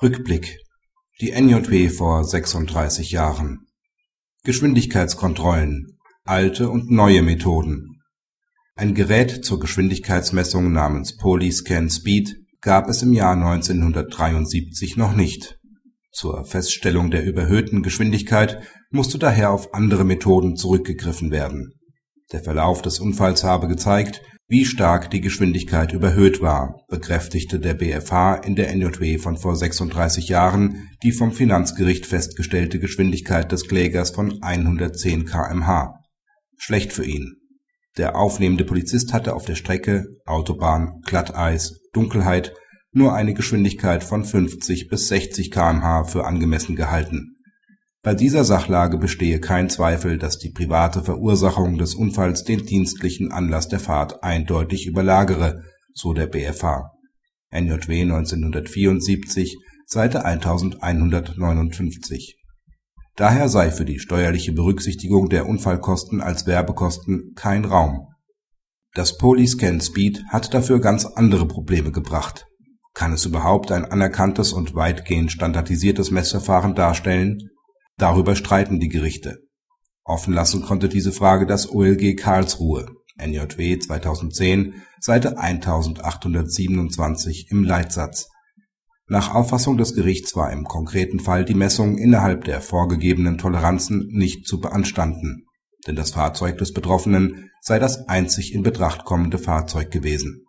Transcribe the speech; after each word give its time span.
Rückblick 0.00 0.60
Die 1.20 1.32
NJW 1.32 1.88
vor 1.88 2.22
36 2.22 3.10
Jahren 3.10 3.66
Geschwindigkeitskontrollen 4.44 5.98
alte 6.24 6.70
und 6.70 6.88
neue 6.88 7.22
Methoden 7.22 8.00
Ein 8.76 8.94
Gerät 8.94 9.44
zur 9.44 9.58
Geschwindigkeitsmessung 9.58 10.70
namens 10.70 11.16
Polyscan 11.16 11.90
Speed 11.90 12.36
gab 12.60 12.88
es 12.88 13.02
im 13.02 13.12
Jahr 13.12 13.32
1973 13.32 14.96
noch 14.96 15.16
nicht. 15.16 15.58
Zur 16.12 16.44
Feststellung 16.44 17.10
der 17.10 17.24
überhöhten 17.24 17.82
Geschwindigkeit 17.82 18.62
musste 18.90 19.18
daher 19.18 19.50
auf 19.50 19.74
andere 19.74 20.04
Methoden 20.04 20.54
zurückgegriffen 20.54 21.32
werden. 21.32 21.72
Der 22.30 22.44
Verlauf 22.44 22.82
des 22.82 23.00
Unfalls 23.00 23.42
habe 23.42 23.66
gezeigt 23.66 24.22
wie 24.50 24.64
stark 24.64 25.10
die 25.10 25.20
Geschwindigkeit 25.20 25.92
überhöht 25.92 26.40
war, 26.40 26.80
bekräftigte 26.88 27.60
der 27.60 27.74
BfH 27.74 28.36
in 28.36 28.56
der 28.56 28.74
NJW 28.74 29.18
von 29.18 29.36
vor 29.36 29.54
36 29.54 30.30
Jahren 30.30 30.88
die 31.02 31.12
vom 31.12 31.32
Finanzgericht 31.32 32.06
festgestellte 32.06 32.78
Geschwindigkeit 32.78 33.52
des 33.52 33.68
Klägers 33.68 34.10
von 34.10 34.42
110 34.42 35.26
km/h. 35.26 36.00
Schlecht 36.56 36.94
für 36.94 37.04
ihn. 37.04 37.34
Der 37.98 38.16
aufnehmende 38.16 38.64
Polizist 38.64 39.12
hatte 39.12 39.34
auf 39.34 39.44
der 39.44 39.54
Strecke 39.54 40.06
(Autobahn, 40.24 41.02
Glatteis, 41.04 41.80
Dunkelheit) 41.92 42.54
nur 42.90 43.14
eine 43.14 43.34
Geschwindigkeit 43.34 44.02
von 44.02 44.24
50 44.24 44.88
bis 44.88 45.08
60 45.08 45.50
km/h 45.50 46.04
für 46.04 46.24
angemessen 46.24 46.74
gehalten 46.74 47.37
bei 48.02 48.14
dieser 48.14 48.44
Sachlage 48.44 48.96
bestehe 48.96 49.40
kein 49.40 49.68
Zweifel, 49.68 50.18
dass 50.18 50.38
die 50.38 50.50
private 50.50 51.02
Verursachung 51.02 51.78
des 51.78 51.96
Unfalls 51.96 52.44
den 52.44 52.64
dienstlichen 52.64 53.32
Anlass 53.32 53.68
der 53.68 53.80
Fahrt 53.80 54.22
eindeutig 54.22 54.86
überlagere, 54.86 55.64
so 55.94 56.12
der 56.12 56.28
BfH 56.28 56.92
(NJW 57.50 58.02
1974, 58.02 59.58
Seite 59.84 60.24
1159). 60.24 62.38
Daher 63.16 63.48
sei 63.48 63.72
für 63.72 63.84
die 63.84 63.98
steuerliche 63.98 64.52
Berücksichtigung 64.52 65.28
der 65.28 65.48
Unfallkosten 65.48 66.20
als 66.20 66.46
Werbekosten 66.46 67.32
kein 67.34 67.64
Raum. 67.64 68.06
Das 68.94 69.18
Polyscan 69.18 69.80
Speed 69.80 70.22
hat 70.28 70.54
dafür 70.54 70.80
ganz 70.80 71.04
andere 71.04 71.48
Probleme 71.48 71.90
gebracht. 71.90 72.46
Kann 72.94 73.12
es 73.12 73.26
überhaupt 73.26 73.72
ein 73.72 73.84
anerkanntes 73.84 74.52
und 74.52 74.76
weitgehend 74.76 75.32
standardisiertes 75.32 76.12
Messverfahren 76.12 76.76
darstellen 76.76 77.50
Darüber 77.98 78.36
streiten 78.36 78.78
die 78.78 78.88
Gerichte. 78.88 79.40
Offen 80.04 80.32
lassen 80.32 80.62
konnte 80.62 80.88
diese 80.88 81.12
Frage 81.12 81.46
das 81.46 81.70
OLG 81.70 82.16
Karlsruhe 82.16 82.86
(NJW 83.18 83.78
2010, 83.78 84.74
Seite 85.00 85.38
1827) 85.38 87.50
im 87.50 87.64
Leitsatz. 87.64 88.28
Nach 89.08 89.34
Auffassung 89.34 89.76
des 89.76 89.94
Gerichts 89.94 90.36
war 90.36 90.52
im 90.52 90.64
konkreten 90.64 91.18
Fall 91.18 91.44
die 91.44 91.54
Messung 91.54 91.98
innerhalb 91.98 92.44
der 92.44 92.60
vorgegebenen 92.60 93.36
Toleranzen 93.36 94.08
nicht 94.12 94.46
zu 94.46 94.60
beanstanden, 94.60 95.46
denn 95.86 95.96
das 95.96 96.12
Fahrzeug 96.12 96.58
des 96.58 96.72
Betroffenen 96.72 97.50
sei 97.60 97.80
das 97.80 98.08
einzig 98.08 98.54
in 98.54 98.62
Betracht 98.62 99.04
kommende 99.04 99.38
Fahrzeug 99.38 99.90
gewesen 99.90 100.47